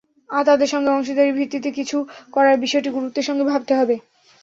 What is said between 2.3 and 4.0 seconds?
করার বিষয়টি গুরুত্বের সঙ্গে ভাবতে হবে।